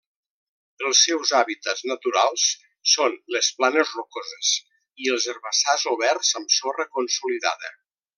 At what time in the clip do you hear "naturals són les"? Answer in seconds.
1.91-3.49